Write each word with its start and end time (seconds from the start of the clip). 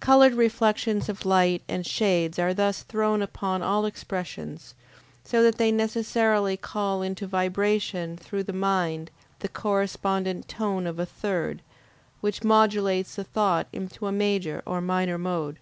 Colored 0.00 0.32
reflections 0.32 1.10
of 1.10 1.26
light 1.26 1.60
and 1.68 1.84
shade 1.84 2.38
are 2.40 2.54
thus 2.54 2.82
thrown 2.84 3.20
upon 3.20 3.60
all 3.60 3.84
expressions, 3.84 4.74
so 5.24 5.42
that 5.42 5.58
they 5.58 5.70
necessarily 5.70 6.56
call 6.56 7.02
into 7.02 7.26
vibration 7.26 8.16
through 8.16 8.44
the 8.44 8.54
mind 8.54 9.10
the 9.40 9.48
correspondent 9.50 10.48
tone 10.48 10.86
of 10.86 10.98
a 10.98 11.04
third, 11.04 11.60
which 12.22 12.42
modulates 12.42 13.16
the 13.16 13.24
thought 13.24 13.66
into 13.70 14.06
a 14.06 14.10
major 14.10 14.62
or 14.64 14.80
minor 14.80 15.18
mode. 15.18 15.58